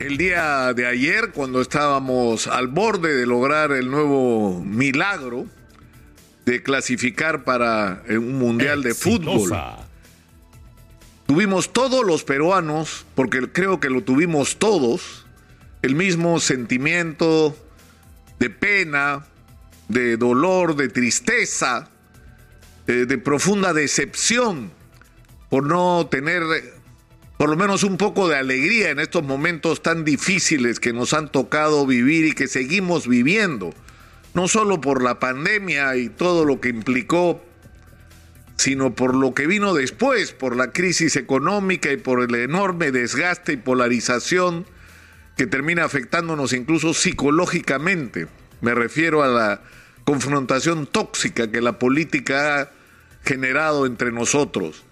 [0.00, 5.44] El día de ayer, cuando estábamos al borde de lograr el nuevo milagro
[6.46, 9.52] de clasificar para un mundial de fútbol,
[11.26, 15.26] tuvimos todos los peruanos, porque creo que lo tuvimos todos,
[15.82, 17.54] el mismo sentimiento
[18.38, 19.26] de pena,
[19.88, 21.90] de dolor, de tristeza,
[22.86, 24.72] eh, de profunda decepción
[25.50, 26.42] por no tener
[27.40, 31.32] por lo menos un poco de alegría en estos momentos tan difíciles que nos han
[31.32, 33.72] tocado vivir y que seguimos viviendo,
[34.34, 37.42] no solo por la pandemia y todo lo que implicó,
[38.56, 43.54] sino por lo que vino después, por la crisis económica y por el enorme desgaste
[43.54, 44.66] y polarización
[45.38, 48.26] que termina afectándonos incluso psicológicamente.
[48.60, 49.62] Me refiero a la
[50.04, 52.70] confrontación tóxica que la política ha
[53.24, 54.84] generado entre nosotros.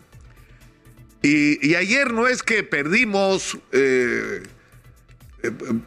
[1.23, 4.43] Y, ayer no es que perdimos eh,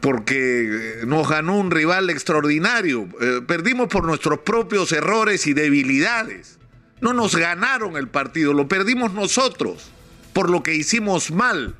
[0.00, 6.58] porque nos ganó un rival extraordinario, eh, perdimos por nuestros propios errores y debilidades.
[7.00, 9.90] No nos ganaron el partido, lo perdimos nosotros,
[10.32, 11.74] por lo que hicimos mal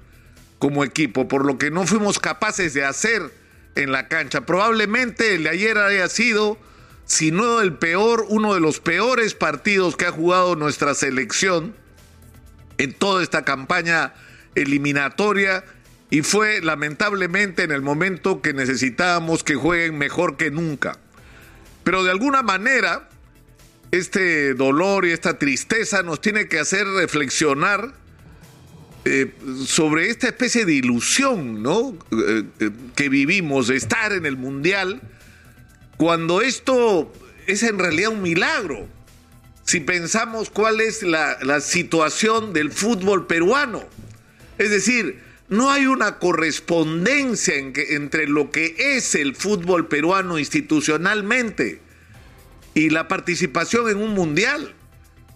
[0.58, 3.22] como equipo, por lo que no fuimos capaces de hacer
[3.74, 4.46] en la cancha.
[4.46, 6.58] Probablemente el de ayer haya sido,
[7.04, 11.74] si no el peor, uno de los peores partidos que ha jugado nuestra selección
[12.78, 14.14] en toda esta campaña
[14.54, 15.64] eliminatoria
[16.10, 20.98] y fue lamentablemente en el momento que necesitábamos que jueguen mejor que nunca.
[21.84, 23.08] Pero de alguna manera,
[23.90, 27.94] este dolor y esta tristeza nos tiene que hacer reflexionar
[29.04, 29.34] eh,
[29.66, 31.98] sobre esta especie de ilusión ¿no?
[32.12, 35.00] Eh, eh, que vivimos de estar en el Mundial,
[35.96, 37.12] cuando esto
[37.46, 38.86] es en realidad un milagro
[39.72, 43.82] si pensamos cuál es la, situación del fútbol peruano.
[44.58, 51.80] Es decir, no hay una correspondencia entre lo que es el fútbol peruano institucionalmente
[52.74, 54.74] y la participación en un mundial.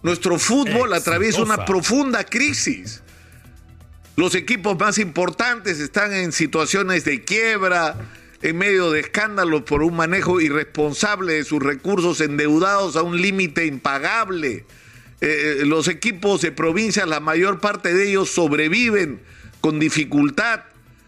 [0.03, 3.01] Nuestro fútbol atraviesa una profunda crisis.
[4.17, 7.95] Los equipos más importantes están en situaciones de quiebra,
[8.41, 13.65] en medio de escándalos por un manejo irresponsable de sus recursos endeudados a un límite
[13.65, 14.65] impagable.
[15.19, 19.19] Eh, eh, los equipos de provincia, la mayor parte de ellos sobreviven
[19.61, 20.61] con dificultad.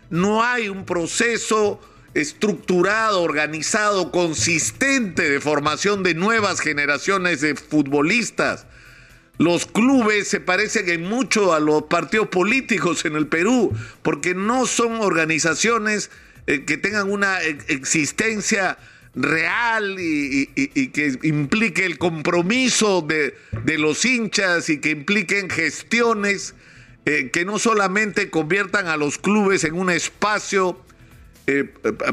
[0.09, 1.79] No hay un proceso
[2.15, 8.65] estructurado, organizado, consistente de formación de nuevas generaciones de futbolistas.
[9.37, 14.65] Los clubes se parecen en mucho a los partidos políticos en el Perú, porque no
[14.65, 16.09] son organizaciones
[16.49, 18.79] eh, que tengan una existencia
[19.13, 20.47] real y,
[20.87, 23.35] que implique el compromiso de,
[23.77, 26.55] los hinchas y que impliquen gestiones
[27.05, 30.81] eh, que no solamente conviertan a los clubes en un espacio
[31.45, 31.65] eh,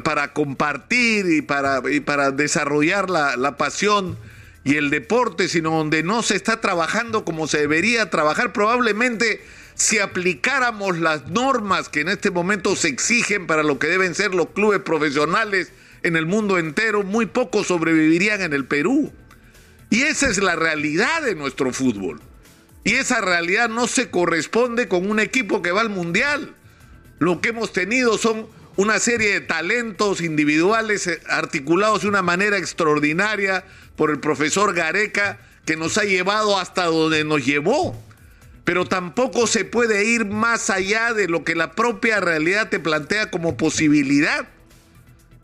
[0.04, 4.19] para compartir y para, para desarrollar la, la pasión
[4.64, 9.41] y el deporte, sino donde no se está trabajando como se debería trabajar, probablemente
[9.76, 14.34] si aplicáramos las normas que en este momento se exigen para lo que deben ser
[14.34, 15.70] los clubes profesionales
[16.03, 19.12] en el mundo entero, muy pocos sobrevivirían en el Perú.
[19.91, 22.20] Y esa es la realidad de nuestro fútbol.
[22.84, 26.54] Y esa realidad no se corresponde con un equipo que va al Mundial.
[27.19, 32.56] Lo que hemos tenido son una serie de talentos individuales eh, articulados de una manera
[32.56, 33.64] extraordinaria
[33.94, 38.00] por el profesor Gareca que nos ha llevado hasta donde nos llevó
[38.66, 43.31] pero tampoco se puede ir más allá de lo que la propia realidad te plantea
[43.31, 44.49] como posibilidad.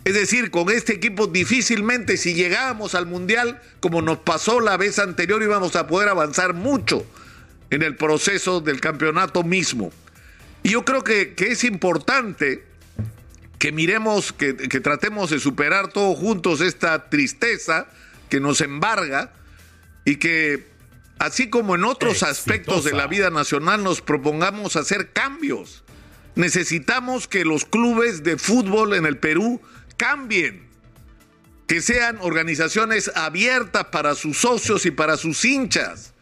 [0.05, 4.99] Es decir, con este equipo difícilmente si llegábamos al Mundial, como nos pasó la vez
[4.99, 7.07] anterior, íbamos a poder avanzar mucho
[7.71, 9.93] en el proceso del campeonato mismo.
[10.65, 12.65] Y yo creo que, es importante
[13.61, 17.87] que miremos, que, que tratemos de superar todos juntos esta tristeza
[18.29, 19.33] que nos embarga
[20.05, 20.72] y que
[21.19, 25.85] así como en otros aspectos de la vida nacional nos propongamos hacer cambios.
[26.35, 29.61] Necesitamos que los clubes de fútbol en el Perú
[29.97, 30.67] cambien,
[31.67, 36.15] que sean organizaciones abiertas para sus socios y para sus hinchas,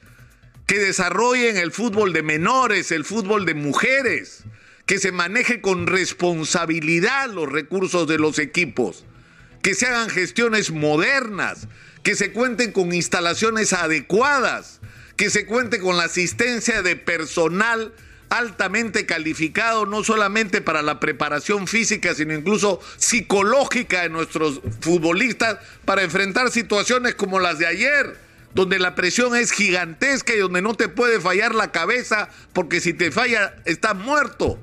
[0.67, 4.45] que desarrollen el fútbol de menores, el fútbol de mujeres,
[4.87, 9.05] que se maneje con responsabilidad los recursos de los equipos,
[9.63, 11.69] que se hagan gestiones modernas,
[12.03, 14.81] que se cuenten con instalaciones adecuadas,
[15.17, 17.93] que se cuente con la asistencia de personal
[18.31, 26.05] altamente calificado, no solamente para la preparación física, sino incluso psicológica de nuestros futbolistas para
[26.05, 28.17] enfrentar situaciones como las de ayer,
[28.55, 32.95] donde la presión es gigantesca y donde no te puede fallar la cabeza, porque si
[32.95, 34.59] te falla, estás muerto.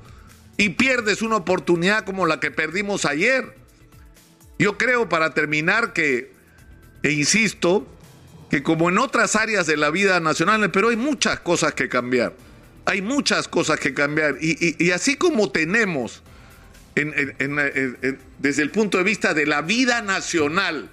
[0.60, 3.54] y pierdes una oportunidad como la que perdimos ayer.
[4.58, 6.32] Yo creo, para terminar, que,
[7.02, 7.86] e insisto,
[8.50, 12.34] que como en otras áreas de la vida nacional, pero hay muchas cosas que cambiar.
[12.86, 14.36] Hay muchas cosas que cambiar.
[14.40, 16.22] Y, así como tenemos,
[16.94, 20.90] desde el punto de vista de la vida nacional,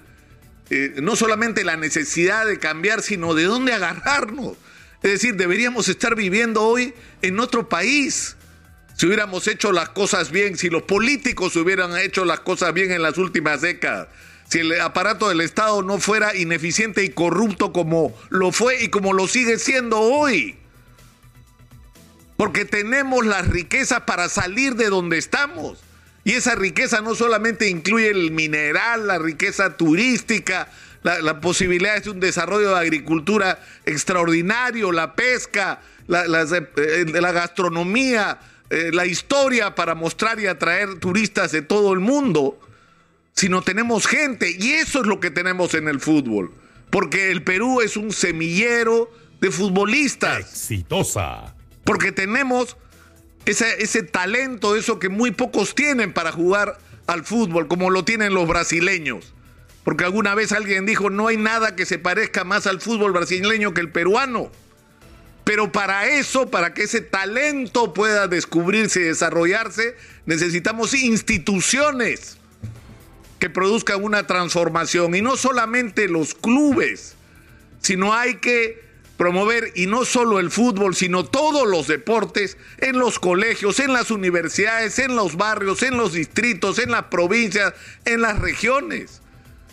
[0.68, 4.56] eh, no solamente la necesidad de cambiar, sino de dónde agarrarnos.
[5.02, 6.92] Es decir, deberíamos estar viviendo hoy
[7.22, 8.35] en otro país
[8.96, 13.02] si hubiéramos hecho las cosas bien, si los políticos hubieran hecho las cosas bien en
[13.02, 14.08] las últimas décadas,
[14.48, 19.12] si el aparato del Estado no fuera ineficiente y corrupto como lo fue y como
[19.12, 20.56] lo sigue siendo hoy.
[22.38, 25.78] Porque tenemos las riquezas para salir de donde estamos.
[26.24, 30.68] Y esa riqueza no solamente incluye el mineral, la riqueza turística,
[31.02, 38.38] la, posibilidad de un desarrollo de agricultura extraordinario, la pesca, la, eh, la gastronomía,
[38.70, 42.58] eh, la historia para mostrar y atraer turistas de todo el mundo,
[43.32, 46.52] sino tenemos gente y eso es lo que tenemos en el fútbol,
[46.90, 49.10] porque el Perú es un semillero
[49.40, 50.40] de futbolistas.
[50.40, 51.54] Exitosa.
[51.84, 52.76] Porque tenemos
[53.44, 58.34] ese, ese talento, eso que muy pocos tienen para jugar al fútbol, como lo tienen
[58.34, 59.32] los brasileños.
[59.84, 63.72] Porque alguna vez alguien dijo, no hay nada que se parezca más al fútbol brasileño
[63.72, 64.50] que el peruano.
[65.46, 69.94] Pero para eso, para que ese talento pueda descubrirse y desarrollarse,
[70.24, 72.38] necesitamos instituciones
[73.38, 75.14] que produzcan una transformación.
[75.14, 77.14] Y no solamente los clubes,
[77.80, 78.82] sino hay que
[79.16, 84.10] promover, y no solo el fútbol, sino todos los deportes en los colegios, en las
[84.10, 87.72] universidades, en los barrios, en los distritos, en las provincias,
[88.04, 89.22] en las regiones.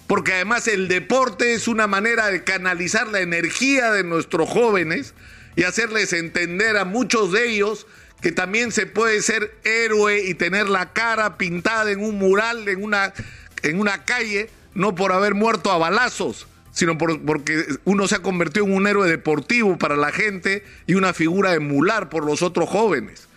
[0.05, 5.15] Porque además el deporte es una manera de canalizar la energía de nuestros jóvenes
[5.55, 7.87] y hacerles entender a muchos de ellos
[8.21, 12.81] que también se puede ser héroe y tener la cara pintada en un mural, en
[12.81, 13.13] una,
[13.63, 18.65] en una calle, no por haber muerto a balazos, sino porque uno se ha convertido
[18.65, 23.27] en un héroe deportivo para la gente y una figura emular por los otros jóvenes.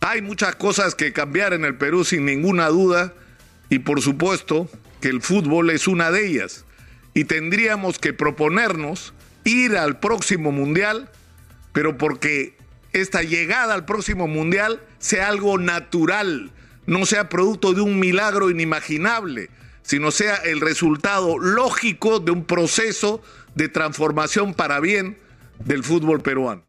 [0.00, 3.12] Hay muchas cosas que cambiar en el Perú sin ninguna duda
[3.68, 4.70] y por supuesto
[5.02, 6.64] que el fútbol es una de ellas.
[7.12, 9.12] Y tendríamos que proponernos
[9.44, 11.10] ir al próximo mundial,
[11.72, 12.56] pero porque
[12.92, 16.50] esta llegada al próximo mundial sea algo natural,
[16.86, 19.50] no sea producto de un milagro inimaginable,
[19.82, 23.22] sino sea el resultado lógico de un proceso
[23.54, 25.18] de transformación para bien
[25.64, 26.58] del fútbol peruano.